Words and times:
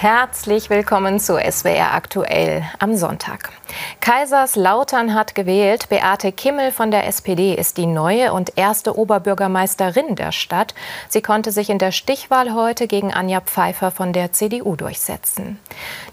Herzlich 0.00 0.70
willkommen 0.70 1.18
zu 1.18 1.40
SWR 1.40 1.92
Aktuell 1.92 2.62
am 2.78 2.94
Sonntag. 2.94 3.50
Kaiserslautern 3.98 5.12
hat 5.12 5.34
gewählt. 5.34 5.88
Beate 5.88 6.30
Kimmel 6.30 6.70
von 6.70 6.92
der 6.92 7.08
SPD 7.08 7.52
ist 7.52 7.78
die 7.78 7.86
neue 7.86 8.32
und 8.32 8.52
erste 8.54 8.96
Oberbürgermeisterin 8.96 10.14
der 10.14 10.30
Stadt. 10.30 10.76
Sie 11.08 11.20
konnte 11.20 11.50
sich 11.50 11.68
in 11.68 11.80
der 11.80 11.90
Stichwahl 11.90 12.54
heute 12.54 12.86
gegen 12.86 13.12
Anja 13.12 13.40
Pfeiffer 13.40 13.90
von 13.90 14.12
der 14.12 14.30
CDU 14.30 14.76
durchsetzen. 14.76 15.58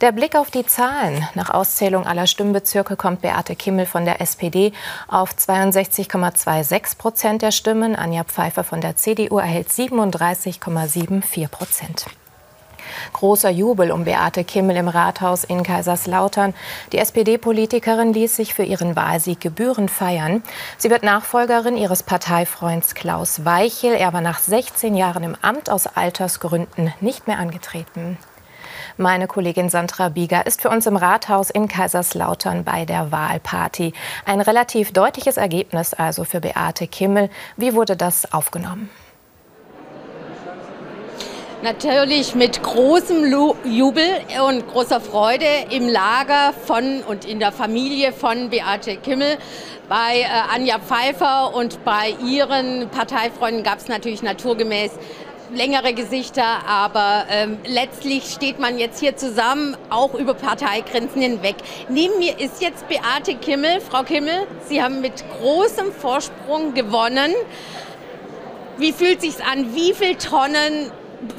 Der 0.01 0.11
Blick 0.11 0.35
auf 0.35 0.49
die 0.49 0.65
Zahlen. 0.65 1.23
Nach 1.35 1.51
Auszählung 1.51 2.07
aller 2.07 2.25
Stimmbezirke 2.25 2.95
kommt 2.95 3.21
Beate 3.21 3.55
Kimmel 3.55 3.85
von 3.85 4.03
der 4.03 4.19
SPD 4.19 4.73
auf 5.07 5.29
62,26 5.35 6.97
Prozent 6.97 7.43
der 7.43 7.51
Stimmen. 7.51 7.95
Anja 7.95 8.23
Pfeiffer 8.23 8.63
von 8.63 8.81
der 8.81 8.95
CDU 8.95 9.37
erhält 9.37 9.69
37,74 9.69 11.47
Prozent. 11.49 12.07
Großer 13.13 13.49
Jubel 13.49 13.91
um 13.91 14.05
Beate 14.05 14.43
Kimmel 14.43 14.77
im 14.77 14.87
Rathaus 14.87 15.43
in 15.43 15.63
Kaiserslautern. 15.63 16.53
Die 16.91 16.97
SPD-Politikerin 16.97 18.13
ließ 18.13 18.35
sich 18.35 18.53
für 18.53 18.63
ihren 18.63 18.95
Wahlsieg 18.95 19.39
gebührend 19.41 19.91
feiern. 19.91 20.43
Sie 20.77 20.89
wird 20.89 21.03
Nachfolgerin 21.03 21.77
ihres 21.77 22.03
Parteifreunds 22.03 22.95
Klaus 22.95 23.45
Weichel. 23.45 23.93
Er 23.93 24.13
war 24.13 24.21
nach 24.21 24.39
16 24.39 24.95
Jahren 24.95 25.23
im 25.23 25.37
Amt 25.41 25.69
aus 25.69 25.87
Altersgründen 25.87 26.93
nicht 27.01 27.27
mehr 27.27 27.39
angetreten. 27.39 28.17
Meine 28.97 29.27
Kollegin 29.27 29.69
Sandra 29.69 30.09
Bieger 30.09 30.45
ist 30.45 30.61
für 30.61 30.69
uns 30.69 30.85
im 30.85 30.95
Rathaus 30.95 31.49
in 31.49 31.67
Kaiserslautern 31.67 32.63
bei 32.63 32.85
der 32.85 33.11
Wahlparty. 33.11 33.93
Ein 34.25 34.39
relativ 34.39 34.93
deutliches 34.93 35.37
Ergebnis 35.37 35.93
also 35.93 36.23
für 36.23 36.39
Beate 36.39 36.87
Kimmel. 36.87 37.29
Wie 37.57 37.73
wurde 37.73 37.97
das 37.97 38.31
aufgenommen? 38.31 38.89
Natürlich 41.65 42.35
mit 42.35 42.61
großem 42.61 43.25
Jubel 43.63 44.03
und 44.47 44.67
großer 44.67 45.01
Freude 45.01 45.47
im 45.71 45.89
Lager 45.89 46.53
von 46.53 47.01
und 47.01 47.25
in 47.25 47.39
der 47.39 47.51
Familie 47.51 48.13
von 48.13 48.51
Beate 48.51 48.97
Kimmel. 48.97 49.39
Bei 49.89 50.19
äh, 50.19 50.25
Anja 50.53 50.77
Pfeiffer 50.77 51.55
und 51.55 51.83
bei 51.83 52.13
ihren 52.23 52.87
Parteifreunden 52.89 53.63
gab 53.63 53.79
es 53.79 53.87
natürlich 53.87 54.21
naturgemäß 54.21 54.91
längere 55.55 55.95
Gesichter, 55.95 56.45
aber 56.67 57.25
ähm, 57.31 57.57
letztlich 57.65 58.25
steht 58.25 58.59
man 58.59 58.77
jetzt 58.77 58.99
hier 58.99 59.17
zusammen, 59.17 59.75
auch 59.89 60.13
über 60.13 60.35
Parteigrenzen 60.35 61.19
hinweg. 61.19 61.55
Neben 61.89 62.19
mir 62.19 62.39
ist 62.39 62.61
jetzt 62.61 62.87
Beate 62.89 63.33
Kimmel. 63.41 63.81
Frau 63.81 64.03
Kimmel, 64.03 64.45
Sie 64.69 64.83
haben 64.83 65.01
mit 65.01 65.23
großem 65.39 65.91
Vorsprung 65.93 66.75
gewonnen. 66.75 67.33
Wie 68.77 68.91
fühlt 68.91 69.21
sich's 69.21 69.41
an? 69.41 69.73
Wie 69.73 69.95
viele 69.95 70.19
Tonnen 70.19 70.91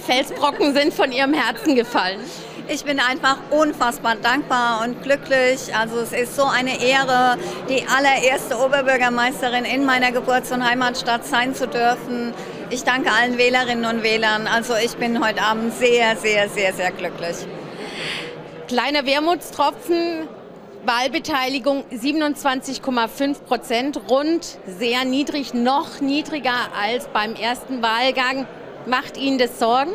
Felsbrocken 0.06 0.74
sind 0.74 0.92
von 0.94 1.12
ihrem 1.12 1.32
Herzen 1.32 1.74
gefallen? 1.74 2.20
Ich 2.68 2.84
bin 2.84 2.98
einfach 2.98 3.38
unfassbar 3.50 4.16
dankbar 4.16 4.82
und 4.84 5.02
glücklich. 5.02 5.74
Also 5.76 6.00
es 6.00 6.12
ist 6.12 6.34
so 6.34 6.44
eine 6.44 6.82
Ehre, 6.82 7.38
die 7.68 7.86
allererste 7.86 8.58
Oberbürgermeisterin 8.58 9.64
in 9.64 9.84
meiner 9.84 10.10
Geburts- 10.10 10.50
und 10.50 10.68
Heimatstadt 10.68 11.24
sein 11.24 11.54
zu 11.54 11.68
dürfen. 11.68 12.34
Ich 12.70 12.82
danke 12.82 13.12
allen 13.12 13.38
Wählerinnen 13.38 13.84
und 13.84 14.02
Wählern. 14.02 14.48
Also 14.48 14.74
ich 14.74 14.96
bin 14.96 15.24
heute 15.24 15.42
Abend 15.42 15.72
sehr, 15.74 16.16
sehr, 16.16 16.48
sehr, 16.48 16.72
sehr 16.72 16.90
glücklich. 16.90 17.36
Kleiner 18.66 19.06
Wermutstropfen, 19.06 20.28
Wahlbeteiligung 20.84 21.84
27,5 21.92 23.42
Prozent, 23.42 24.00
rund 24.10 24.58
sehr 24.66 25.04
niedrig, 25.04 25.54
noch 25.54 26.00
niedriger 26.00 26.56
als 26.76 27.06
beim 27.06 27.36
ersten 27.36 27.80
Wahlgang. 27.80 28.48
Macht 28.86 29.16
Ihnen 29.16 29.36
das 29.36 29.58
Sorgen? 29.58 29.90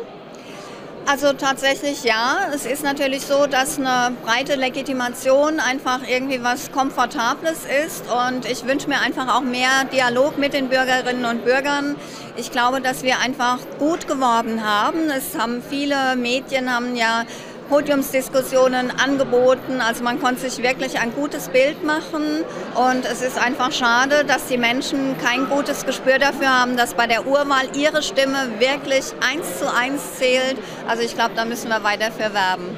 Also 1.06 1.32
tatsächlich 1.32 2.04
ja. 2.04 2.50
Es 2.54 2.66
ist 2.66 2.84
natürlich 2.84 3.22
so, 3.22 3.46
dass 3.46 3.78
eine 3.78 4.14
breite 4.22 4.54
Legitimation 4.54 5.60
einfach 5.60 6.00
irgendwie 6.06 6.42
was 6.42 6.70
Komfortables 6.72 7.60
ist 7.84 8.04
und 8.10 8.44
ich 8.44 8.66
wünsche 8.66 8.88
mir 8.88 9.00
einfach 9.00 9.34
auch 9.34 9.40
mehr 9.40 9.84
Dialog 9.90 10.36
mit 10.36 10.52
den 10.52 10.68
Bürgerinnen 10.68 11.24
und 11.24 11.44
Bürgern. 11.44 11.96
Ich 12.36 12.52
glaube, 12.52 12.82
dass 12.82 13.02
wir 13.02 13.18
einfach 13.18 13.58
gut 13.78 14.06
geworben 14.06 14.62
haben. 14.62 15.10
Es 15.10 15.38
haben 15.38 15.62
viele 15.62 16.14
Medien 16.16 16.72
haben 16.72 16.94
ja 16.94 17.24
Podiumsdiskussionen 17.72 18.90
angeboten. 18.90 19.80
Also 19.80 20.04
man 20.04 20.20
konnte 20.20 20.42
sich 20.42 20.62
wirklich 20.62 21.00
ein 21.00 21.14
gutes 21.14 21.48
Bild 21.48 21.82
machen 21.82 22.44
und 22.74 23.06
es 23.06 23.22
ist 23.22 23.38
einfach 23.38 23.72
schade, 23.72 24.26
dass 24.26 24.46
die 24.48 24.58
Menschen 24.58 25.16
kein 25.16 25.48
gutes 25.48 25.86
Gespür 25.86 26.18
dafür 26.18 26.50
haben, 26.50 26.76
dass 26.76 26.92
bei 26.92 27.06
der 27.06 27.26
Urwahl 27.26 27.74
ihre 27.74 28.02
Stimme 28.02 28.50
wirklich 28.58 29.14
eins 29.26 29.58
zu 29.58 29.72
eins 29.72 30.16
zählt. 30.18 30.58
Also 30.86 31.02
ich 31.02 31.14
glaube, 31.14 31.30
da 31.34 31.46
müssen 31.46 31.70
wir 31.70 31.82
weiter 31.82 32.12
für 32.12 32.34
werben. 32.34 32.76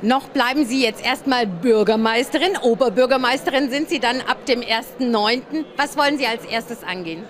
Noch 0.00 0.28
bleiben 0.28 0.64
Sie 0.64 0.84
jetzt 0.84 1.04
erstmal 1.04 1.48
Bürgermeisterin. 1.48 2.56
Oberbürgermeisterin 2.62 3.70
sind 3.70 3.88
Sie 3.88 3.98
dann 3.98 4.20
ab 4.20 4.46
dem 4.46 4.60
1.9. 4.60 5.64
Was 5.76 5.96
wollen 5.96 6.18
Sie 6.18 6.26
als 6.26 6.44
erstes 6.44 6.84
angehen? 6.84 7.24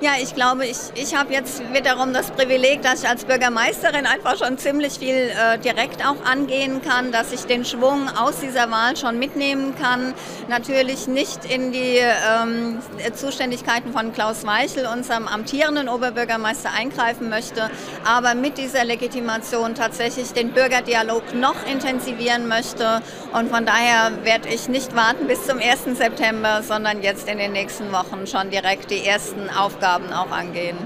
Ja, 0.00 0.12
ich 0.22 0.32
glaube, 0.32 0.64
ich, 0.64 0.76
ich 0.94 1.16
habe 1.16 1.32
jetzt 1.32 1.60
wiederum 1.72 2.12
das 2.12 2.30
Privileg, 2.30 2.82
dass 2.82 3.02
ich 3.02 3.08
als 3.08 3.24
Bürgermeisterin 3.24 4.06
einfach 4.06 4.36
schon 4.38 4.56
ziemlich 4.56 4.92
viel 4.92 5.16
äh, 5.16 5.58
direkt 5.58 6.06
auch 6.06 6.24
angehen 6.24 6.80
kann, 6.82 7.10
dass 7.10 7.32
ich 7.32 7.46
den 7.46 7.64
Schwung 7.64 8.08
aus 8.16 8.38
dieser 8.38 8.70
Wahl 8.70 8.96
schon 8.96 9.18
mitnehmen 9.18 9.74
kann. 9.74 10.14
Natürlich 10.48 11.08
nicht 11.08 11.44
in 11.44 11.72
die 11.72 11.98
ähm, 11.98 12.78
Zuständigkeiten 13.12 13.92
von 13.92 14.12
Klaus 14.12 14.46
Weichel, 14.46 14.86
unserem 14.86 15.26
amtierenden 15.26 15.88
Oberbürgermeister, 15.88 16.70
eingreifen 16.70 17.28
möchte, 17.28 17.68
aber 18.04 18.36
mit 18.36 18.56
dieser 18.56 18.84
Legitimation 18.84 19.74
tatsächlich 19.74 20.32
den 20.32 20.52
Bürgerdialog 20.52 21.34
noch 21.34 21.66
intensivieren 21.66 22.46
möchte. 22.46 23.02
Und 23.32 23.50
von 23.50 23.66
daher 23.66 24.12
werde 24.22 24.48
ich 24.48 24.68
nicht 24.68 24.94
warten 24.94 25.26
bis 25.26 25.44
zum 25.44 25.58
1. 25.58 25.98
September, 25.98 26.62
sondern 26.62 27.02
jetzt 27.02 27.28
in 27.28 27.38
den 27.38 27.50
nächsten 27.50 27.90
Wochen 27.90 28.28
schon 28.28 28.50
direkt 28.50 28.92
die 28.92 29.04
ersten 29.04 29.50
Aufgaben 29.50 29.87
Aufgaben 29.88 30.12
auch 30.12 30.30
angehen. 30.30 30.76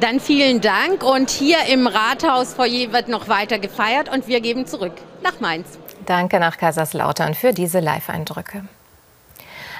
Dann 0.00 0.20
vielen 0.20 0.60
Dank 0.60 1.02
und 1.02 1.30
hier 1.30 1.58
im 1.72 1.86
Rathausfoyer 1.86 2.92
wird 2.92 3.08
noch 3.08 3.28
weiter 3.28 3.58
gefeiert 3.58 4.12
und 4.12 4.28
wir 4.28 4.40
geben 4.42 4.66
zurück 4.66 4.92
nach 5.22 5.40
Mainz. 5.40 5.78
Danke 6.04 6.38
nach 6.38 6.58
Kaiserslautern 6.58 7.34
für 7.34 7.52
diese 7.52 7.80
Live-Eindrücke. 7.80 8.64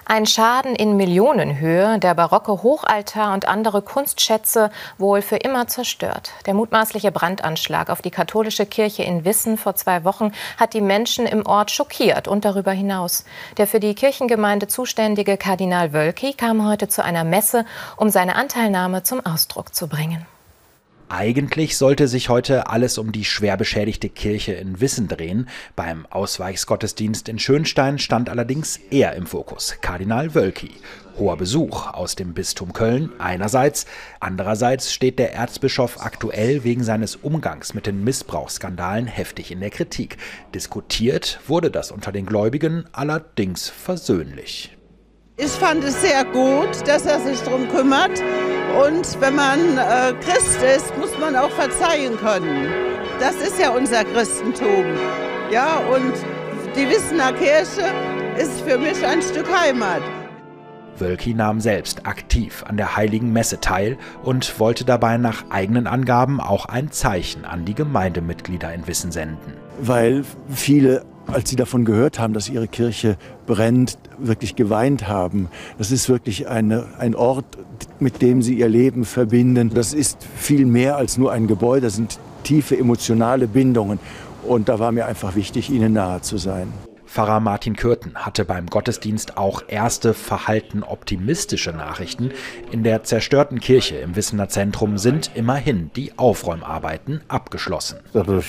Ein 0.09 0.25
Schaden 0.25 0.77
in 0.77 0.97
Millionenhöhe, 0.97 1.99
der 1.99 2.15
barocke 2.15 2.63
Hochaltar 2.63 3.35
und 3.35 3.49
andere 3.49 3.83
Kunstschätze 3.83 4.71
wohl 4.99 5.21
für 5.21 5.35
immer 5.35 5.67
zerstört. 5.67 6.31
Der 6.47 6.55
mutmaßliche 6.55 7.11
Brandanschlag 7.11 7.91
auf 7.91 8.03
die 8.03 8.13
katholische 8.13 8.67
Kirche 8.67 9.03
in 9.03 9.25
Wissen 9.25 9.59
vor 9.59 9.75
zwei 9.75 10.05
Wochen 10.05 10.31
hat 10.59 10.75
die 10.75 10.81
Menschen 10.81 11.27
im 11.27 11.45
Ort 11.45 11.73
schockiert 11.73 12.29
und 12.29 12.45
darüber 12.45 12.71
hinaus. 12.71 13.25
Der 13.57 13.67
für 13.67 13.81
die 13.81 13.97
Kirchengemeinde 13.97 14.69
zuständige 14.69 15.37
Kardinal 15.37 15.93
Wölki 15.93 16.35
kam 16.35 16.65
heute 16.65 16.87
zu 16.87 17.03
einer 17.03 17.25
Messe, 17.25 17.65
um 17.97 18.09
seine 18.09 18.37
Anteilnahme 18.37 19.03
zum 19.03 19.27
Ausdruck 19.27 19.75
zu 19.75 19.89
bringen. 19.89 20.25
Eigentlich 21.09 21.77
sollte 21.77 22.09
sich 22.09 22.31
heute 22.31 22.69
alles 22.69 22.99
um 22.99 23.13
die 23.13 23.25
schwer 23.25 23.57
beschädigte 23.57 24.09
Kirche 24.09 24.55
in 24.55 24.81
Wissen 24.81 25.07
drehen. 25.07 25.49
Beim 25.77 26.05
Ausweichsgottesdienst 26.07 27.29
in 27.29 27.39
Schönstein 27.39 28.01
stand 28.01 28.29
allerdings 28.29 28.81
er 28.91 29.15
im 29.15 29.27
Fokus, 29.27 29.77
Kardinal 29.81 30.35
Wölki. 30.35 30.73
Hoher 31.17 31.37
Besuch 31.37 31.87
aus 31.93 32.17
dem 32.17 32.35
Bistum 32.35 32.73
Köln 32.73 33.11
einerseits, 33.19 33.87
andererseits 34.19 34.93
steht 34.93 35.21
der 35.21 35.33
Erzbischof 35.33 36.05
aktuell 36.05 36.65
wegen 36.65 36.83
seines 36.83 37.15
Umgangs 37.15 37.73
mit 37.73 37.87
den 37.87 38.03
Missbrauchsskandalen 38.03 39.07
heftig 39.07 39.53
in 39.53 39.61
der 39.61 39.71
Kritik. 39.71 40.17
Diskutiert 40.57 41.39
wurde 41.47 41.71
das 41.71 41.93
unter 41.93 42.11
den 42.11 42.27
Gläubigen 42.27 42.85
allerdings 42.93 43.69
versöhnlich. 43.69 44.76
Ich 45.39 45.51
fand 45.51 45.85
es 45.85 46.01
sehr 46.01 46.25
gut, 46.25 46.89
dass 46.89 47.05
er 47.05 47.21
sich 47.21 47.39
darum 47.43 47.69
kümmert. 47.69 48.23
Und 48.83 49.21
wenn 49.21 49.35
man 49.35 49.77
äh, 49.77 50.15
Christ 50.23 50.63
ist, 50.63 50.97
muss 50.97 51.11
man 51.19 51.37
auch 51.37 51.51
verzeihen 51.51 52.17
können. 52.17 52.69
Das 53.21 53.35
ist 53.37 53.61
ja 53.61 53.69
unser 53.69 54.03
Christentum. 54.05 54.87
Ja, 55.51 55.77
und 55.95 56.15
die 56.75 56.89
Wissener 56.89 57.35
Kirche 57.35 57.93
ist 58.39 58.63
für 58.63 58.79
mich 58.79 59.05
ein 59.05 59.21
Stück 59.21 59.47
Heimat. 59.55 60.01
Wölki 60.99 61.35
nahm 61.35 61.61
selbst 61.61 62.07
aktiv 62.07 62.65
an 62.67 62.79
der 62.79 62.97
Heiligen 62.97 63.31
Messe 63.31 63.61
teil 63.61 63.99
und 64.23 64.59
wollte 64.59 64.87
dabei 64.87 65.19
nach 65.19 65.45
eigenen 65.51 65.87
Angaben 65.87 66.41
auch 66.41 66.65
ein 66.65 66.91
Zeichen 66.93 67.45
an 67.45 67.67
die 67.67 67.75
Gemeindemitglieder 67.75 68.73
in 68.73 68.87
Wissen 68.87 69.13
senden. 69.13 69.53
Weil 69.79 70.25
viele 70.49 71.05
als 71.27 71.51
sie 71.51 71.57
davon 71.57 71.85
gehört 71.85 72.19
haben, 72.19 72.33
dass 72.35 72.49
ihre 72.49 72.69
Kirche 72.69 73.17
brennt, 73.47 73.99
wirklich 74.19 74.57
geweint 74.57 75.09
haben. 75.09 75.49
Das 75.79 75.91
ist 75.91 76.09
wirklich 76.09 76.49
eine, 76.49 76.87
ein 76.99 77.15
Ort, 77.15 77.45
mit 77.99 78.23
dem 78.23 78.43
sie 78.43 78.55
ihr 78.55 78.69
Leben 78.69 79.05
verbinden. 79.05 79.71
Das 79.71 79.93
ist 79.93 80.25
viel 80.37 80.67
mehr 80.67 80.97
als 80.97 81.19
nur 81.19 81.33
ein 81.33 81.47
Gebäude, 81.47 81.83
das 81.83 81.97
sind 81.97 82.19
tiefe 82.43 82.79
emotionale 82.79 83.47
Bindungen. 83.49 83.99
Und 84.45 84.69
da 84.69 84.79
war 84.79 84.93
mir 84.93 85.07
einfach 85.07 85.35
wichtig, 85.35 85.71
ihnen 85.71 85.93
nahe 85.93 86.21
zu 86.21 86.39
sein. 86.39 86.73
Pfarrer 87.07 87.41
Martin 87.41 87.77
Kürten 87.77 88.15
hatte 88.15 88.45
beim 88.45 88.67
Gottesdienst 88.67 89.39
auch 89.39 89.63
erste 89.69 90.13
verhalten 90.13 90.83
optimistische 90.83 91.71
Nachrichten. 91.71 92.31
In 92.71 92.83
der 92.83 93.05
zerstörten 93.05 93.59
Kirche 93.59 93.97
im 93.97 94.17
Wissener 94.17 94.49
Zentrum 94.49 94.99
sind 94.99 95.31
immerhin 95.35 95.91
die 95.97 96.19
Aufräumarbeiten 96.19 97.23
abgeschlossen. 97.29 98.01
Dadurch 98.13 98.47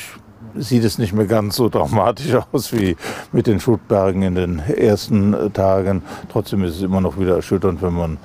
sieht 0.56 0.84
es 0.84 0.98
nicht 0.98 1.13
mehr 1.13 1.25
ganz 1.25 1.56
so 1.56 1.69
dramatisch 1.69 2.36
aus 2.51 2.74
wie 2.74 2.95
mit 3.31 3.48
den 3.48 3.60
Schuttbergen 3.60 4.22
in 4.24 4.36
den 4.36 4.60
ersten 4.60 5.54
Tagen. 5.54 6.01
Trotzdem 6.31 6.63
ist 6.63 6.75
es 6.75 6.81
immer 6.81 7.01
noch 7.01 7.19
wieder 7.19 7.36
erschütternd, 7.36 7.81
wenn 7.81 7.94
man 7.94 8.18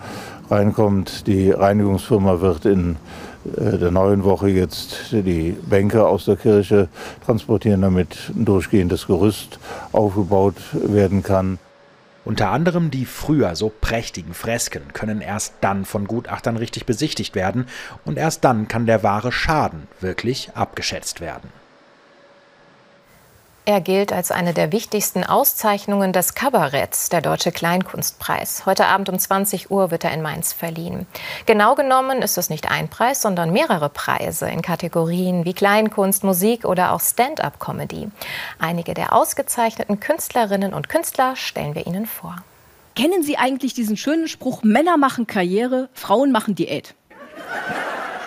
reinkommt. 0.51 1.27
Die 1.27 1.51
Reinigungsfirma 1.51 2.41
wird 2.41 2.65
in 2.67 2.97
äh, 3.57 3.79
der 3.79 3.91
neuen 3.91 4.25
Woche 4.25 4.49
jetzt 4.49 5.13
die 5.13 5.57
Bänke 5.63 6.07
aus 6.07 6.25
der 6.27 6.37
Kirche 6.37 6.89
transportieren, 7.25 7.83
damit 7.83 8.17
ein 8.35 8.45
durchgehendes 8.45 9.07
Gerüst 9.07 9.59
aufgebaut 9.93 10.57
werden 10.73 11.23
kann. 11.23 11.59
Unter 12.25 12.51
anderem 12.51 12.93
die 12.93 13.05
früher 13.05 13.57
so 13.57 13.73
prächtigen 13.81 14.33
Fresken 14.33 14.93
können 14.93 15.21
erst 15.21 15.55
dann 15.61 15.85
von 15.85 16.07
Gutachtern 16.07 16.57
richtig 16.57 16.87
besichtigt 16.87 17.35
werden 17.35 17.67
und 18.05 18.17
erst 18.17 18.45
dann 18.45 18.69
kann 18.69 18.87
der 18.87 19.03
wahre 19.03 19.33
Schaden 19.33 19.89
wirklich 20.01 20.51
abgeschätzt 20.55 21.21
werden. 21.21 21.62
Er 23.65 23.81
gilt 23.81 24.13
als 24.13 24.33
eine 24.33 24.55
der 24.55 24.73
wichtigsten 24.73 25.23
Auszeichnungen 25.23 26.13
des 26.13 26.35
Kabaretts, 26.35 27.11
der 27.11 27.21
Deutsche 27.21 27.53
Kleinkunstpreis. 27.53 28.67
Heute 28.67 28.87
Abend 28.87 29.09
um 29.09 29.17
20 29.17 29.71
Uhr 29.71 29.93
wird 29.93 30.03
er 30.03 30.13
in 30.13 30.21
Mainz 30.21 30.53
verliehen. 30.53 31.07
Genau 31.47 31.77
genommen 31.77 32.23
ist 32.23 32.37
es 32.39 32.51
nicht 32.51 32.69
ein 32.73 32.89
Preis, 32.89 33.23
sondern 33.23 33.53
mehrere 33.53 33.89
Preise 33.89 34.49
in 34.49 34.63
Kategorien 34.63 35.45
wie 35.45 35.55
Kleinkunst, 35.55 36.25
Musik 36.25 36.65
oder 36.65 36.93
auch 36.93 37.01
Stand-up-Comedy. 37.01 38.09
Einige 38.59 38.95
der 38.95 39.13
ausgezeichneten 39.13 40.01
Künstlerinnen 40.01 40.75
und 40.75 40.89
Künstler 40.89 41.37
stellen 41.37 41.77
wir 41.77 41.87
Ihnen 41.87 42.07
vor. 42.07 42.35
Kennen 42.97 43.23
Sie 43.23 43.39
eigentlich 43.39 43.75
diesen 43.75 43.97
schönen 43.97 44.27
Spruch, 44.27 44.65
Männer 44.65 44.97
machen 44.97 45.29
Karriere, 45.29 45.89
Frauen 45.93 46.33
machen 46.33 46.57
Diät? 46.57 46.97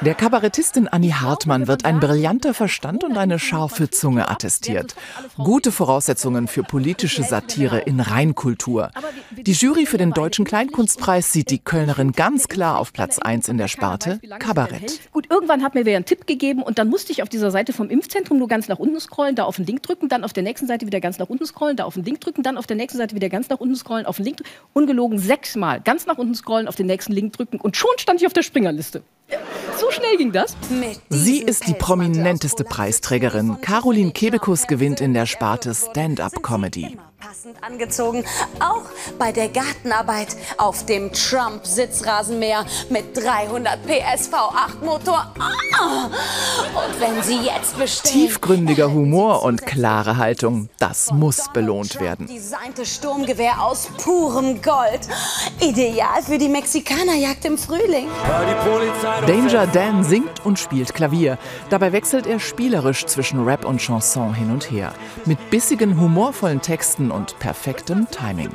Der 0.02 0.14
Kabarettistin 0.14 0.88
Annie 0.88 1.14
Hartmann 1.14 1.68
wird 1.68 1.86
ein 1.86 2.00
brillanter 2.00 2.54
Verstand 2.54 3.04
und 3.04 3.18
eine 3.18 3.40
scharfe 3.40 3.90
Zunge 3.90 4.30
attestiert. 4.30 4.94
Gute 5.38 5.72
Voraussetzungen 5.72 6.48
für 6.48 6.64
politische 6.64 7.24
Satire 7.24 7.80
in 7.80 8.00
Reinkultur. 8.00 8.92
Die 9.32 9.54
Jury 9.54 9.86
für 9.86 9.98
den 9.98 10.12
Deutschen 10.12 10.44
Kleinkunstpreis 10.44 11.32
sieht 11.32 11.50
die 11.50 11.60
Kölnerin 11.60 12.12
ganz 12.12 12.50
klar 12.50 12.80
auf 12.80 12.92
Platz 12.92 13.20
1 13.20 13.48
in 13.48 13.58
der 13.58 13.68
Sparte 13.68 14.20
Kabarett. 14.38 15.00
Gut, 15.12 15.28
irgendwann 15.30 15.64
hat 15.64 15.76
mir 15.76 15.86
wer 15.86 15.96
einen 15.96 16.06
Tipp 16.06 16.28
gegeben 16.28 16.62
und 16.62 16.78
dann 16.78 16.90
musste 16.90 17.12
ich 17.14 17.24
auf 17.24 17.30
dieser 17.30 17.50
Seite 17.50 17.72
vom 17.72 17.90
Impfzentrum 17.90 18.38
nur 18.38 18.48
ganz 18.48 18.68
nach 18.68 18.80
unten 18.80 19.00
scrollen, 19.00 19.36
da 19.36 19.46
auf 19.46 19.56
den 19.56 19.66
Link 19.66 19.82
drücken, 19.84 20.10
dann 20.10 20.24
auf 20.24 20.34
der 20.34 20.44
nächsten 20.44 20.68
Seite 20.68 20.86
wieder 20.86 21.00
ganz 21.00 21.20
nach 21.20 21.30
unten 21.30 21.46
scrollen, 21.46 21.78
da 21.78 21.86
auf 21.86 21.94
den 21.94 22.04
Link 22.04 22.20
drücken, 22.22 22.44
dann 22.44 22.58
auf 22.58 22.68
der 22.68 22.76
nächsten 22.76 22.98
Seite 22.98 23.16
wieder 23.16 23.30
ganz 23.30 23.50
nach 23.50 23.60
unten 23.60 23.76
scrollen, 23.76 24.06
auf 24.06 24.18
den 24.18 24.26
Link 24.26 24.38
drücken. 24.38 24.52
Ungelogen 24.74 25.20
sechsmal 25.20 25.80
ganz 25.82 26.06
nach 26.06 26.18
unten 26.18 26.36
scrollen, 26.36 26.68
auf 26.68 26.76
den 26.76 26.88
nächsten 26.88 27.14
Link 27.14 27.34
drücken 27.34 27.60
und 27.62 27.78
schon 27.78 27.92
stand 27.98 28.20
ich 28.20 28.28
auf 28.28 28.34
der 28.34 28.44
Springerliste. 28.44 29.04
So 29.77 29.92
schnell 29.92 30.18
ging 30.18 30.31
das. 30.31 30.56
Sie 31.10 31.42
ist 31.42 31.68
die 31.68 31.74
prominenteste 31.74 32.63
Preisträgerin. 32.63 33.60
Caroline 33.62 34.12
Kebekus 34.12 34.68
gewinnt 34.68 35.01
in 35.01 35.13
der 35.13 35.25
Sparte 35.25 35.74
Stand-up 35.74 36.42
Comedy 36.42 36.98
passend 37.25 37.63
angezogen, 37.63 38.24
auch 38.60 38.83
bei 39.18 39.31
der 39.31 39.50
Gartenarbeit 39.50 40.36
auf 40.57 40.86
dem 40.86 41.12
Trump-Sitzrasenmäher 41.12 42.66
mit 42.89 43.18
300 43.18 43.80
PS 43.83 44.30
V8-Motor. 44.31 45.33
Ah! 45.39 46.06
Und 46.06 47.00
wenn 47.00 47.24
Sie 47.24 47.39
jetzt 47.39 47.77
bestellen... 47.77 48.13
Tiefgründiger 48.13 48.92
Humor 48.92 49.44
und 49.44 49.66
klare 49.66 50.18
Haltung, 50.18 50.69
das 50.77 51.12
muss 51.12 51.50
belohnt 51.51 52.00
werden. 52.00 52.27
Designte 52.27 52.86
Sturmgewehr 52.86 53.62
aus 53.62 53.88
purem 53.98 54.62
Gold. 54.62 55.01
Ideal 55.62 56.22
für 56.22 56.38
die 56.38 56.50
Mexikanerjagd 56.50 57.45
im 57.45 57.57
Frühling. 57.57 58.07
Danger 59.28 59.66
Dan 59.68 60.04
singt 60.04 60.46
und 60.46 60.60
spielt 60.60 60.94
Klavier. 60.94 61.38
Dabei 61.70 61.92
wechselt 61.92 62.28
er 62.28 62.40
spielerisch 62.40 63.06
zwischen 63.06 63.44
Rap 63.44 63.66
und 63.66 63.80
Chanson 63.80 64.34
hin 64.34 64.52
und 64.52 64.70
her. 64.70 64.94
Mit 65.26 65.50
bissigen, 65.50 66.00
humorvollen 66.00 66.62
Texten 66.62 67.10
und 67.12 67.40
perfektem 67.40 68.08
Timing. 68.12 68.52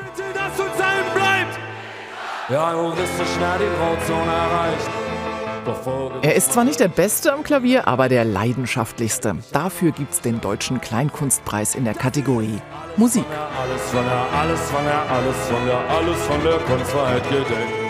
Er 6.23 6.35
ist 6.35 6.53
zwar 6.53 6.65
nicht 6.65 6.81
der 6.81 6.89
Beste 6.89 7.33
am 7.33 7.43
Klavier, 7.43 7.87
aber 7.89 8.09
der 8.09 8.25
leidenschaftlichste. 8.25 9.37
Dafür 9.53 9.93
gibt's 9.93 10.21
den 10.21 10.41
Deutschen 10.41 10.81
Kleinkunstpreis 10.81 11.75
in 11.75 11.85
der 11.85 11.95
Kategorie 11.95 12.61
Musik. 12.97 13.25
Alles 13.61 13.83
von 13.91 14.05
der, 14.05 14.41
alles 14.41 14.61
von 14.71 14.85
der, 14.85 15.11
alles 15.11 15.37
von 15.49 15.67
der, 15.67 15.79
alles 15.91 16.23
von 16.23 16.43
der 16.45 16.59
Kunstfreiheit 16.59 17.29
gedenkt. 17.29 17.90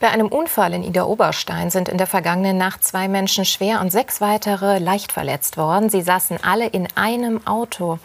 Bei 0.00 0.10
einem 0.10 0.28
Unfall 0.28 0.74
in 0.74 0.84
Ida-Oberstein 0.84 1.70
sind 1.70 1.88
in 1.88 1.98
der 1.98 2.06
vergangenen 2.06 2.56
Nacht 2.56 2.84
zwei 2.84 3.08
Menschen 3.08 3.44
schwer 3.44 3.80
und 3.80 3.90
sechs 3.90 4.20
weitere 4.20 4.78
leicht 4.78 5.10
verletzt 5.10 5.56
worden. 5.56 5.90
Sie 5.90 6.02
saßen 6.02 6.38
alle 6.44 6.68
in 6.68 6.86
einem 6.94 7.44
Auto. 7.48 7.98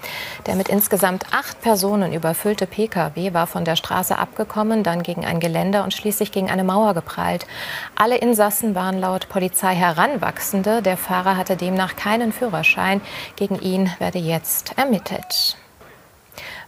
Der 0.47 0.55
mit 0.55 0.69
insgesamt 0.69 1.25
acht 1.31 1.61
Personen 1.61 2.11
überfüllte 2.11 2.65
Pkw 2.65 3.35
war 3.35 3.45
von 3.45 3.63
der 3.63 3.75
Straße 3.75 4.17
abgekommen, 4.17 4.81
dann 4.81 5.03
gegen 5.03 5.23
ein 5.23 5.39
Geländer 5.39 5.83
und 5.83 5.93
schließlich 5.93 6.31
gegen 6.31 6.49
eine 6.49 6.63
Mauer 6.63 6.95
geprallt. 6.95 7.45
Alle 7.95 8.17
Insassen 8.17 8.73
waren 8.73 8.99
laut 8.99 9.29
Polizei 9.29 9.75
Heranwachsende. 9.75 10.81
Der 10.81 10.97
Fahrer 10.97 11.37
hatte 11.37 11.57
demnach 11.57 11.95
keinen 11.95 12.33
Führerschein. 12.33 13.01
Gegen 13.35 13.59
ihn 13.61 13.91
werde 13.99 14.17
jetzt 14.17 14.75
ermittelt. 14.79 15.57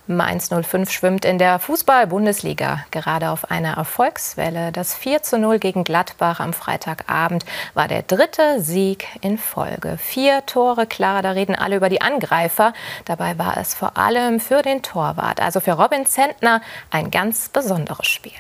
Mainz 0.07 0.49
05 0.49 0.91
schwimmt 0.91 1.25
in 1.25 1.39
der 1.39 1.57
Fußball-Bundesliga 1.57 2.85
gerade 2.91 3.31
auf 3.31 3.49
einer 3.49 3.77
Erfolgswelle. 3.77 4.71
Das 4.71 4.93
4 4.93 5.23
zu 5.23 5.39
0 5.39 5.57
gegen 5.57 5.83
Gladbach 5.83 6.39
am 6.39 6.53
Freitagabend 6.53 7.43
war 7.73 7.87
der 7.87 8.03
dritte 8.03 8.61
Sieg 8.61 9.07
in 9.21 9.39
Folge. 9.39 9.97
Vier 9.97 10.45
Tore 10.45 10.85
klar, 10.85 11.23
da 11.23 11.31
reden 11.31 11.55
alle 11.55 11.77
über 11.77 11.89
die 11.89 12.01
Angreifer. 12.01 12.73
Dabei 13.05 13.39
war 13.39 13.57
es 13.57 13.73
vor 13.73 13.97
allem 13.97 14.39
für 14.39 14.61
den 14.61 14.83
Torwart, 14.83 15.41
also 15.41 15.59
für 15.59 15.71
Robin 15.71 16.05
Zentner, 16.05 16.61
ein 16.91 17.09
ganz 17.09 17.49
besonderes 17.49 18.05
Spiel. 18.05 18.33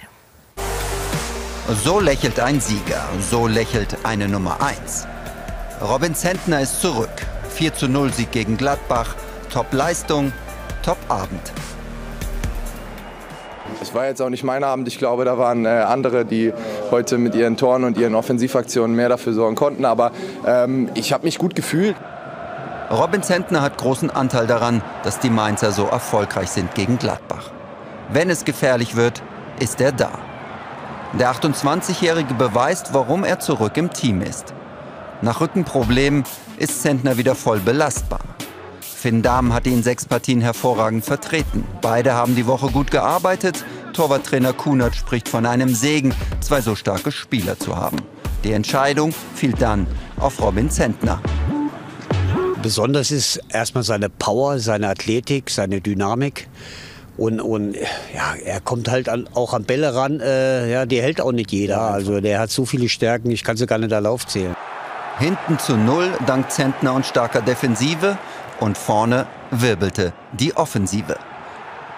So 1.83 1.99
lächelt 1.99 2.39
ein 2.39 2.61
Sieger, 2.61 3.09
so 3.19 3.47
lächelt 3.47 3.97
eine 4.03 4.27
Nummer 4.27 4.61
1. 4.61 5.07
Robin 5.81 6.13
Zentner 6.13 6.61
ist 6.61 6.79
zurück. 6.79 7.09
4 7.49 7.73
zu 7.73 7.87
0 7.87 8.13
Sieg 8.13 8.31
gegen 8.31 8.55
Gladbach. 8.55 9.15
Top-Leistung, 9.51 10.31
Top-Abend. 10.85 11.51
Es 13.81 13.95
war 13.95 14.05
jetzt 14.05 14.21
auch 14.21 14.29
nicht 14.29 14.43
mein 14.43 14.63
Abend. 14.63 14.87
Ich 14.87 14.99
glaube, 14.99 15.25
da 15.25 15.37
waren 15.39 15.65
äh, 15.65 15.69
andere, 15.69 16.25
die 16.25 16.53
heute 16.91 17.17
mit 17.17 17.33
ihren 17.33 17.57
Toren 17.57 17.83
und 17.83 17.97
ihren 17.97 18.13
Offensivaktionen 18.13 18.95
mehr 18.95 19.09
dafür 19.09 19.33
sorgen 19.33 19.55
konnten. 19.55 19.83
Aber 19.83 20.11
ähm, 20.45 20.91
ich 20.93 21.11
habe 21.11 21.25
mich 21.25 21.39
gut 21.39 21.55
gefühlt. 21.55 21.95
Robin 22.91 23.23
Zentner 23.23 23.63
hat 23.63 23.79
großen 23.79 24.11
Anteil 24.11 24.45
daran, 24.45 24.83
dass 25.03 25.19
die 25.19 25.31
Mainzer 25.31 25.71
so 25.71 25.85
erfolgreich 25.85 26.49
sind 26.49 26.75
gegen 26.75 26.99
Gladbach. 26.99 27.49
Wenn 28.09 28.29
es 28.29 28.45
gefährlich 28.45 28.95
wird, 28.95 29.23
ist 29.59 29.81
er 29.81 29.91
da. 29.91 30.11
Der 31.13 31.31
28-Jährige 31.31 32.35
beweist, 32.35 32.93
warum 32.93 33.23
er 33.23 33.39
zurück 33.39 33.75
im 33.77 33.91
Team 33.91 34.21
ist. 34.21 34.53
Nach 35.21 35.41
Rückenproblemen 35.41 36.25
ist 36.57 36.83
Zentner 36.83 37.17
wieder 37.17 37.33
voll 37.33 37.59
belastbar. 37.59 38.19
Finn 39.05 39.21
Dahm 39.21 39.53
hat 39.53 39.67
ihn 39.67 39.83
sechs 39.83 40.07
Partien 40.07 40.41
hervorragend 40.41 41.05
vertreten. 41.05 41.63
Beide 41.79 42.15
haben 42.15 42.35
die 42.35 42.47
Woche 42.47 42.71
gut 42.71 42.89
gearbeitet. 42.89 43.63
Torwarttrainer 43.93 44.51
Kunert 44.51 44.95
spricht 44.95 45.29
von 45.29 45.45
einem 45.45 45.75
Segen, 45.75 46.11
zwei 46.39 46.59
so 46.59 46.73
starke 46.73 47.11
Spieler 47.11 47.59
zu 47.59 47.75
haben. 47.75 47.97
Die 48.43 48.51
Entscheidung 48.51 49.13
fiel 49.35 49.53
dann 49.53 49.85
auf 50.19 50.41
Robin 50.41 50.71
Zentner. 50.71 51.21
Besonders 52.63 53.11
ist 53.11 53.39
erstmal 53.49 53.83
seine 53.83 54.09
Power, 54.09 54.57
seine 54.57 54.89
Athletik, 54.89 55.51
seine 55.51 55.81
Dynamik. 55.81 56.47
Und, 57.15 57.39
und 57.41 57.75
ja, 57.75 58.33
er 58.43 58.59
kommt 58.59 58.89
halt 58.89 59.07
an, 59.07 59.29
auch 59.35 59.53
an 59.53 59.65
Bälle 59.65 59.93
ran. 59.93 60.19
Äh, 60.19 60.71
ja, 60.71 60.87
die 60.87 60.99
hält 60.99 61.21
auch 61.21 61.31
nicht 61.31 61.51
jeder. 61.51 61.79
Also 61.79 62.21
der 62.21 62.39
hat 62.39 62.49
so 62.49 62.65
viele 62.65 62.89
Stärken, 62.89 63.29
ich 63.29 63.43
kann 63.43 63.55
sie 63.55 63.67
gar 63.67 63.77
nicht 63.77 63.91
da 63.91 64.03
aufzählen. 64.03 64.55
Hinten 65.19 65.59
zu 65.59 65.77
null 65.77 66.09
dank 66.25 66.49
Zentner 66.49 66.93
und 66.93 67.05
starker 67.05 67.41
Defensive 67.41 68.17
und 68.59 68.77
vorne 68.77 69.27
wirbelte 69.51 70.13
die 70.31 70.55
Offensive. 70.55 71.17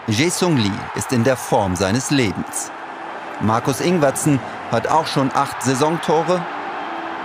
Jae-Sung 0.08 0.58
Lee 0.58 0.72
ist 0.96 1.12
in 1.12 1.24
der 1.24 1.38
Form 1.38 1.76
seines 1.76 2.12
Lebens. 2.12 2.72
Markus 3.42 3.82
Ingwertsen 3.82 4.40
hat 4.72 4.88
auch 4.88 5.06
schon 5.06 5.32
acht 5.34 5.62
Saisontore. 5.62 6.42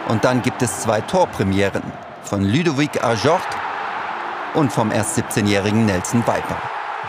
Und 0.08 0.24
dann 0.24 0.42
gibt 0.42 0.62
es 0.62 0.80
zwei 0.80 1.00
Torpremieren 1.00 1.82
von 2.24 2.42
Ludovic 2.42 3.02
Ajort 3.02 3.46
und 4.54 4.72
vom 4.72 4.90
erst 4.90 5.18
17-jährigen 5.18 5.86
Nelson 5.86 6.26
Viper. 6.26 6.58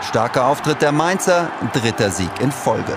Starker 0.00 0.46
Auftritt 0.46 0.80
der 0.80 0.92
Mainzer, 0.92 1.50
dritter 1.72 2.10
Sieg 2.10 2.30
in 2.40 2.52
Folge 2.52 2.96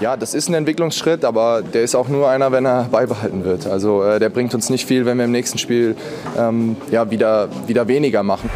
ja, 0.00 0.16
das 0.16 0.34
ist 0.34 0.48
ein 0.48 0.54
Entwicklungsschritt, 0.54 1.24
aber 1.24 1.62
der 1.62 1.82
ist 1.82 1.94
auch 1.94 2.08
nur 2.08 2.28
einer, 2.28 2.52
wenn 2.52 2.66
er 2.66 2.84
beibehalten 2.84 3.44
wird. 3.44 3.66
Also 3.66 4.02
äh, 4.02 4.18
der 4.18 4.28
bringt 4.28 4.54
uns 4.54 4.70
nicht 4.70 4.86
viel, 4.86 5.06
wenn 5.06 5.18
wir 5.18 5.24
im 5.24 5.32
nächsten 5.32 5.58
Spiel 5.58 5.96
ähm, 6.36 6.76
ja, 6.90 7.10
wieder, 7.10 7.48
wieder 7.66 7.88
weniger 7.88 8.22
machen. 8.22 8.50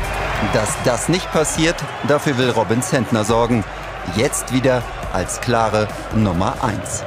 Dass 0.53 0.77
das 0.85 1.09
nicht 1.09 1.31
passiert, 1.33 1.77
dafür 2.07 2.39
will 2.39 2.51
Robin 2.51 2.83
Zentner 2.83 3.25
sorgen. 3.25 3.65
Jetzt 4.17 4.53
wieder 4.53 4.83
als 5.13 5.41
klare 5.41 5.89
Nummer 6.15 6.55
1. 6.63 7.05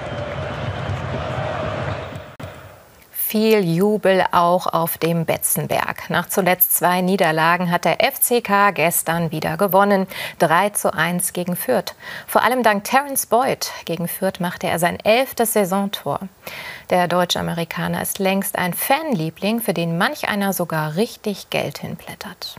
viel 3.31 3.63
Jubel 3.63 4.25
auch 4.33 4.67
auf 4.67 4.97
dem 4.97 5.23
Betzenberg. 5.23 6.09
Nach 6.09 6.27
zuletzt 6.27 6.75
zwei 6.75 6.99
Niederlagen 6.99 7.71
hat 7.71 7.85
der 7.85 7.99
FCK 8.01 8.75
gestern 8.75 9.31
wieder 9.31 9.55
gewonnen. 9.55 10.05
3 10.39 10.71
zu 10.71 10.93
1 10.93 11.31
gegen 11.31 11.55
Fürth. 11.55 11.95
Vor 12.27 12.43
allem 12.43 12.61
dank 12.61 12.83
Terence 12.83 13.27
Boyd. 13.27 13.71
Gegen 13.85 14.09
Fürth 14.09 14.41
machte 14.41 14.67
er 14.67 14.79
sein 14.79 14.99
elftes 14.99 15.53
Saisontor. 15.53 16.19
Der 16.89 17.07
Deutsch-Amerikaner 17.07 18.01
ist 18.01 18.19
längst 18.19 18.57
ein 18.57 18.73
Fanliebling, 18.73 19.61
für 19.61 19.73
den 19.73 19.97
manch 19.97 20.27
einer 20.27 20.51
sogar 20.51 20.97
richtig 20.97 21.49
Geld 21.49 21.77
hinblättert. 21.77 22.57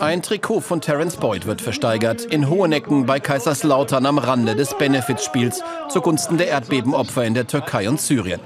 Ein 0.00 0.22
Trikot 0.22 0.60
von 0.62 0.80
Terence 0.80 1.16
Boyd 1.16 1.46
wird 1.46 1.60
versteigert 1.60 2.22
in 2.22 2.50
Hohenecken 2.50 3.06
bei 3.06 3.20
Kaiserslautern 3.20 4.04
am 4.04 4.18
Rande 4.18 4.56
des 4.56 4.76
Benefizspiels 4.76 5.62
zugunsten 5.88 6.38
der 6.38 6.48
Erdbebenopfer 6.48 7.22
in 7.24 7.34
der 7.34 7.46
Türkei 7.46 7.88
und 7.88 8.00
Syrien. 8.00 8.40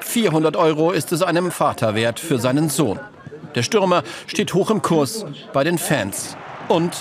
400 0.00 0.56
Euro 0.56 0.90
ist 0.90 1.12
es 1.12 1.22
einem 1.22 1.50
Vater 1.50 1.94
wert 1.94 2.20
für 2.20 2.38
seinen 2.38 2.68
Sohn. 2.68 2.98
Der 3.54 3.62
Stürmer 3.62 4.02
steht 4.26 4.54
hoch 4.54 4.70
im 4.70 4.82
Kurs 4.82 5.24
bei 5.52 5.64
den 5.64 5.78
Fans 5.78 6.36
und 6.68 6.96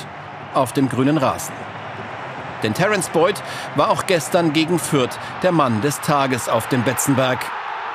auf 0.53 0.73
dem 0.73 0.89
grünen 0.89 1.17
Rasen. 1.17 1.53
Denn 2.63 2.73
Terence 2.73 3.09
Boyd 3.09 3.41
war 3.75 3.89
auch 3.89 4.05
gestern 4.05 4.51
gegen 4.53 4.79
Fürth 4.79 5.17
der 5.43 5.51
Mann 5.51 5.81
des 5.81 6.01
Tages 6.01 6.49
auf 6.49 6.67
dem 6.67 6.83
Betzenberg. 6.83 7.39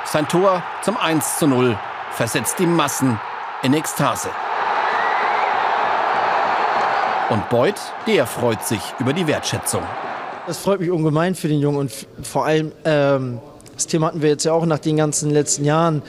Sein 0.04 0.26
Tor 0.28 0.62
zum 0.82 0.96
1 0.96 1.38
zu 1.38 1.46
0 1.46 1.78
versetzt 2.12 2.58
die 2.58 2.66
Massen 2.66 3.18
in 3.62 3.74
Ekstase. 3.74 4.30
Und 7.30 7.48
Boyd, 7.48 7.74
der 8.06 8.26
freut 8.26 8.64
sich 8.64 8.80
über 8.98 9.12
die 9.12 9.26
Wertschätzung. 9.26 9.82
Das 10.46 10.58
freut 10.58 10.80
mich 10.80 10.90
ungemein 10.90 11.34
für 11.34 11.48
den 11.48 11.58
Jungen 11.58 11.78
und 11.78 11.92
vor 12.22 12.44
allem, 12.44 12.72
ähm, 12.84 13.40
das 13.74 13.86
Thema 13.86 14.08
hatten 14.08 14.22
wir 14.22 14.30
jetzt 14.30 14.44
ja 14.44 14.52
auch 14.52 14.66
nach 14.66 14.78
den 14.78 14.96
ganzen 14.96 15.30
letzten 15.30 15.64
Jahren, 15.64 16.02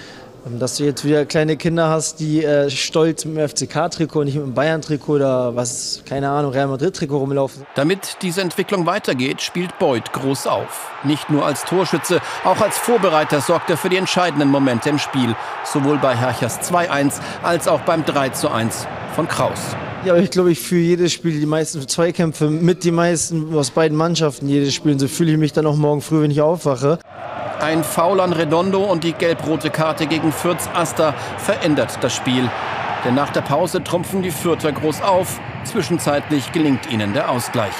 ähm, 0.45 0.59
dass 0.59 0.77
du 0.77 0.83
jetzt 0.83 1.03
wieder 1.03 1.25
kleine 1.25 1.57
Kinder 1.57 1.89
hast, 1.89 2.19
die 2.19 2.43
äh, 2.43 2.69
stolz 2.69 3.25
mit 3.25 3.37
dem 3.37 3.49
FCK-Trikot, 3.49 4.23
nicht 4.23 4.35
mit 4.35 4.45
dem 4.45 4.53
Bayern-Trikot 4.53 5.13
oder 5.13 5.55
was, 5.55 6.03
keine 6.07 6.29
Ahnung, 6.29 6.51
Real 6.51 6.67
Madrid-Trikot 6.67 7.17
rumlaufen. 7.17 7.65
Damit 7.75 8.17
diese 8.21 8.41
Entwicklung 8.41 8.85
weitergeht, 8.85 9.41
spielt 9.41 9.77
Beuth 9.79 10.13
groß 10.13 10.47
auf. 10.47 10.91
Nicht 11.03 11.29
nur 11.29 11.45
als 11.45 11.63
Torschütze, 11.63 12.21
auch 12.43 12.61
als 12.61 12.77
Vorbereiter 12.77 13.41
sorgt 13.41 13.69
er 13.69 13.77
für 13.77 13.89
die 13.89 13.97
entscheidenden 13.97 14.49
Momente 14.49 14.89
im 14.89 14.99
Spiel. 14.99 15.35
Sowohl 15.63 15.97
bei 15.97 16.15
Herchers 16.15 16.59
2-1 16.71 17.19
als 17.43 17.67
auch 17.67 17.81
beim 17.81 18.03
3-1 18.03 18.85
von 19.15 19.27
Kraus. 19.27 19.75
Ja, 20.05 20.15
ich 20.17 20.29
glaube, 20.29 20.51
ich 20.51 20.59
führe 20.59 20.81
jedes 20.81 21.13
Spiel 21.13 21.39
die 21.39 21.47
meisten 21.47 21.87
Zweikämpfe 21.87 22.47
mit 22.47 22.83
den 22.83 22.93
meisten 22.93 23.55
aus 23.55 23.71
beiden 23.71 23.97
Mannschaften 23.97 24.47
jedes 24.47 24.75
Spiel. 24.75 24.91
Und 24.91 24.99
so 24.99 25.07
fühle 25.07 25.31
ich 25.31 25.37
mich 25.39 25.51
dann 25.51 25.65
auch 25.65 25.75
morgen 25.75 26.01
früh, 26.01 26.21
wenn 26.21 26.29
ich 26.29 26.41
aufwache. 26.41 26.99
Ein 27.59 27.83
Foul 27.83 28.19
an 28.19 28.33
Redondo 28.33 28.83
und 28.83 29.03
die 29.03 29.13
gelb-rote 29.13 29.69
Karte 29.69 30.07
gegen 30.07 30.31
Fürths 30.31 30.69
Aster 30.73 31.13
verändert 31.37 31.97
das 32.01 32.13
Spiel. 32.13 32.49
Denn 33.05 33.15
nach 33.15 33.29
der 33.29 33.41
Pause 33.41 33.83
trumpfen 33.83 34.21
die 34.21 34.31
Fürther 34.31 34.71
groß 34.71 35.01
auf. 35.01 35.39
Zwischenzeitlich 35.63 36.51
gelingt 36.51 36.91
ihnen 36.91 37.13
der 37.13 37.29
Ausgleich. 37.29 37.73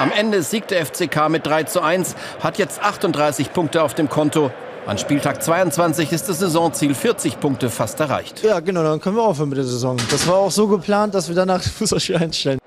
Am 0.00 0.10
Ende 0.12 0.42
siegt 0.42 0.72
der 0.72 0.84
FCK 0.84 1.28
mit 1.28 1.46
3 1.46 1.64
zu 1.64 1.80
1, 1.80 2.16
hat 2.42 2.58
jetzt 2.58 2.82
38 2.82 3.52
Punkte 3.52 3.82
auf 3.82 3.94
dem 3.94 4.08
Konto. 4.08 4.50
An 4.86 4.98
Spieltag 4.98 5.42
22 5.42 6.12
ist 6.12 6.28
das 6.28 6.40
Saisonziel 6.40 6.94
40 6.94 7.40
Punkte 7.40 7.70
fast 7.70 8.00
erreicht. 8.00 8.42
Ja, 8.42 8.60
genau, 8.60 8.82
dann 8.82 9.00
können 9.00 9.16
wir 9.16 9.22
aufhören 9.22 9.48
mit 9.48 9.56
der 9.56 9.64
Saison. 9.64 9.96
Das 10.10 10.26
war 10.26 10.36
auch 10.36 10.50
so 10.50 10.66
geplant, 10.66 11.14
dass 11.14 11.28
wir 11.28 11.34
danach 11.34 11.62
Fußballspiel 11.78 12.16
einstellen. 12.16 12.58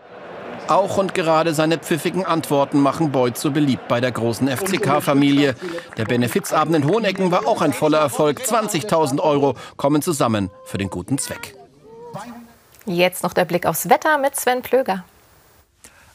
Auch 0.67 0.97
und 0.97 1.13
gerade 1.13 1.53
seine 1.53 1.77
pfiffigen 1.77 2.25
Antworten 2.25 2.79
machen 2.79 3.11
Beuth 3.11 3.37
so 3.37 3.51
beliebt 3.51 3.87
bei 3.87 4.01
der 4.01 4.11
großen 4.11 4.47
FCK-Familie. 4.47 5.55
Der 5.97 6.05
Benefizabend 6.05 6.75
in 6.75 6.87
Hohenecken 6.87 7.31
war 7.31 7.47
auch 7.47 7.61
ein 7.61 7.73
voller 7.73 7.99
Erfolg. 7.99 8.39
20.000 8.39 9.19
Euro 9.19 9.55
kommen 9.77 10.01
zusammen 10.01 10.49
für 10.65 10.77
den 10.77 10.89
guten 10.89 11.17
Zweck. 11.17 11.55
Jetzt 12.85 13.23
noch 13.23 13.33
der 13.33 13.45
Blick 13.45 13.65
aufs 13.65 13.89
Wetter 13.89 14.17
mit 14.17 14.35
Sven 14.35 14.61
Plöger. 14.61 15.03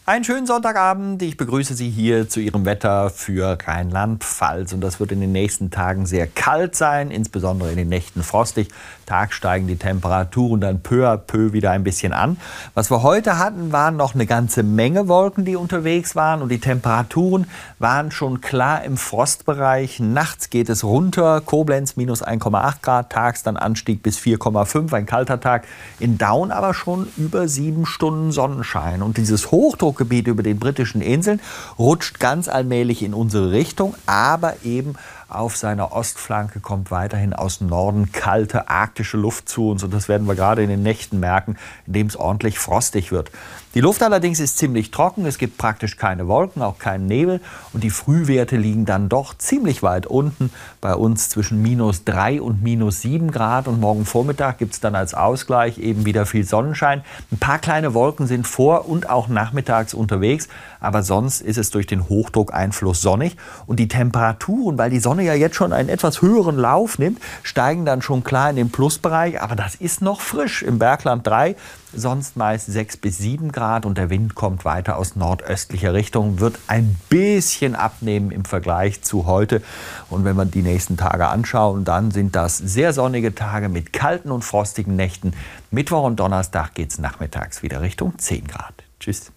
Einen 0.04 0.24
schönen 0.24 0.48
Sonntagabend. 0.48 1.22
Ich 1.22 1.36
begrüße 1.36 1.74
Sie 1.74 1.88
hier 1.88 2.28
zu 2.28 2.40
Ihrem 2.40 2.64
Wetter 2.64 3.08
für 3.08 3.56
Rheinland-Pfalz. 3.64 4.72
Und 4.72 4.80
das 4.80 4.98
wird 4.98 5.12
in 5.12 5.20
den 5.20 5.30
nächsten 5.30 5.70
Tagen 5.70 6.06
sehr 6.06 6.26
kalt 6.26 6.74
sein, 6.74 7.12
insbesondere 7.12 7.70
in 7.70 7.76
den 7.76 7.88
Nächten 7.88 8.24
frostig. 8.24 8.66
Tag 9.06 9.32
steigen 9.32 9.68
die 9.68 9.76
Temperaturen 9.76 10.60
dann 10.60 10.80
peu 10.80 11.08
à 11.08 11.16
peu 11.16 11.52
wieder 11.52 11.70
ein 11.70 11.84
bisschen 11.84 12.12
an. 12.12 12.36
Was 12.74 12.90
wir 12.90 13.04
heute 13.04 13.38
hatten, 13.38 13.70
waren 13.70 13.96
noch 13.96 14.16
eine 14.16 14.26
ganze 14.26 14.64
Menge 14.64 15.06
Wolken, 15.06 15.44
die 15.44 15.54
unterwegs 15.54 16.16
waren. 16.16 16.42
Und 16.42 16.48
die 16.48 16.58
Temperaturen 16.58 17.46
waren 17.78 18.10
schon 18.10 18.40
klar 18.40 18.82
im 18.82 18.96
Frostbereich. 18.96 20.00
Nachts 20.00 20.50
geht 20.50 20.68
es 20.68 20.82
runter. 20.82 21.40
Koblenz 21.42 21.94
minus 21.94 22.24
1,8 22.24 22.82
Grad, 22.82 23.10
tags 23.10 23.44
dann 23.44 23.56
Anstieg 23.56 24.02
bis 24.02 24.18
4,5. 24.18 24.92
Ein 24.94 25.06
kalter 25.06 25.38
Tag. 25.38 25.64
In 26.00 26.18
Down 26.18 26.50
aber 26.50 26.74
schon 26.74 27.06
über 27.16 27.46
sieben 27.46 27.86
Stunden 27.86 28.32
Sonnenschein. 28.32 29.00
Und 29.02 29.16
dieses 29.16 29.52
Hochdruck 29.52 29.91
Hochgebiet 29.92 30.26
über 30.26 30.42
den 30.42 30.58
britischen 30.58 31.02
Inseln, 31.02 31.40
rutscht 31.78 32.18
ganz 32.18 32.48
allmählich 32.48 33.02
in 33.02 33.14
unsere 33.14 33.52
Richtung, 33.52 33.94
aber 34.06 34.54
eben 34.64 34.94
auf 35.34 35.56
seiner 35.56 35.92
Ostflanke 35.92 36.60
kommt 36.60 36.90
weiterhin 36.90 37.32
aus 37.32 37.60
Norden 37.60 38.12
kalte 38.12 38.68
arktische 38.68 39.16
Luft 39.16 39.48
zu 39.48 39.70
uns. 39.70 39.82
Und 39.82 39.92
das 39.92 40.08
werden 40.08 40.26
wir 40.26 40.34
gerade 40.34 40.62
in 40.62 40.68
den 40.68 40.82
Nächten 40.82 41.20
merken, 41.20 41.56
indem 41.86 42.06
es 42.06 42.16
ordentlich 42.16 42.58
frostig 42.58 43.12
wird. 43.12 43.30
Die 43.74 43.80
Luft 43.80 44.02
allerdings 44.02 44.38
ist 44.38 44.58
ziemlich 44.58 44.90
trocken. 44.90 45.24
Es 45.24 45.38
gibt 45.38 45.56
praktisch 45.56 45.96
keine 45.96 46.28
Wolken, 46.28 46.60
auch 46.60 46.78
keinen 46.78 47.06
Nebel. 47.06 47.40
Und 47.72 47.82
die 47.82 47.90
Frühwerte 47.90 48.56
liegen 48.56 48.84
dann 48.84 49.08
doch 49.08 49.36
ziemlich 49.38 49.82
weit 49.82 50.06
unten. 50.06 50.50
Bei 50.82 50.94
uns 50.94 51.30
zwischen 51.30 51.62
minus 51.62 52.04
3 52.04 52.42
und 52.42 52.62
minus 52.62 53.00
7 53.00 53.30
Grad. 53.30 53.68
Und 53.68 53.80
morgen 53.80 54.04
Vormittag 54.04 54.58
gibt 54.58 54.74
es 54.74 54.80
dann 54.80 54.94
als 54.94 55.14
Ausgleich 55.14 55.78
eben 55.78 56.04
wieder 56.04 56.26
viel 56.26 56.44
Sonnenschein. 56.44 57.02
Ein 57.30 57.38
paar 57.38 57.58
kleine 57.58 57.94
Wolken 57.94 58.26
sind 58.26 58.46
vor 58.46 58.88
und 58.88 59.08
auch 59.08 59.28
nachmittags 59.28 59.94
unterwegs. 59.94 60.48
Aber 60.78 61.02
sonst 61.02 61.40
ist 61.40 61.56
es 61.56 61.70
durch 61.70 61.86
den 61.86 62.10
Hochdruckeinfluss 62.10 63.00
sonnig. 63.00 63.36
Und 63.66 63.80
die 63.80 63.88
Temperaturen, 63.88 64.76
weil 64.76 64.90
die 64.90 65.00
Sonne 65.00 65.21
ja 65.22 65.34
jetzt 65.34 65.56
schon 65.56 65.72
einen 65.72 65.88
etwas 65.88 66.22
höheren 66.22 66.56
Lauf 66.56 66.98
nimmt, 66.98 67.20
steigen 67.42 67.84
dann 67.84 68.02
schon 68.02 68.24
klar 68.24 68.50
in 68.50 68.56
den 68.56 68.70
Plusbereich. 68.70 69.40
Aber 69.40 69.56
das 69.56 69.74
ist 69.74 70.02
noch 70.02 70.20
frisch. 70.20 70.62
Im 70.62 70.78
Bergland 70.78 71.26
3 71.26 71.56
sonst 71.94 72.36
meist 72.36 72.66
6 72.66 72.96
bis 72.98 73.18
7 73.18 73.52
Grad 73.52 73.86
und 73.86 73.98
der 73.98 74.10
Wind 74.10 74.34
kommt 74.34 74.64
weiter 74.64 74.96
aus 74.96 75.16
nordöstlicher 75.16 75.92
Richtung, 75.92 76.40
wird 76.40 76.58
ein 76.66 76.96
bisschen 77.08 77.74
abnehmen 77.74 78.30
im 78.30 78.44
Vergleich 78.44 79.02
zu 79.02 79.26
heute. 79.26 79.62
Und 80.10 80.24
wenn 80.24 80.36
wir 80.36 80.44
die 80.44 80.62
nächsten 80.62 80.96
Tage 80.96 81.28
anschauen, 81.28 81.84
dann 81.84 82.10
sind 82.10 82.34
das 82.36 82.58
sehr 82.58 82.92
sonnige 82.92 83.34
Tage 83.34 83.68
mit 83.68 83.92
kalten 83.92 84.30
und 84.30 84.42
frostigen 84.42 84.96
Nächten. 84.96 85.32
Mittwoch 85.70 86.04
und 86.04 86.16
Donnerstag 86.20 86.74
geht 86.74 86.90
es 86.90 86.98
nachmittags 86.98 87.62
wieder 87.62 87.80
Richtung 87.82 88.18
10 88.18 88.46
Grad. 88.46 88.74
Tschüss. 89.00 89.32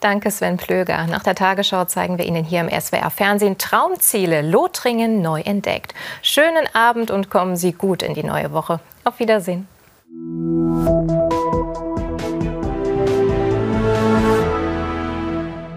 Danke, 0.00 0.30
Sven 0.30 0.56
Plöger. 0.56 1.06
Nach 1.06 1.22
der 1.22 1.34
Tagesschau 1.34 1.84
zeigen 1.84 2.18
wir 2.18 2.26
Ihnen 2.26 2.44
hier 2.44 2.60
im 2.60 2.68
SWR 2.68 3.10
Fernsehen 3.10 3.58
Traumziele 3.58 4.42
Lothringen 4.42 5.22
neu 5.22 5.40
entdeckt. 5.40 5.94
Schönen 6.22 6.66
Abend 6.74 7.10
und 7.10 7.30
kommen 7.30 7.56
Sie 7.56 7.72
gut 7.72 8.02
in 8.02 8.14
die 8.14 8.24
neue 8.24 8.52
Woche. 8.52 8.80
Auf 9.04 9.18
Wiedersehen. 9.18 9.68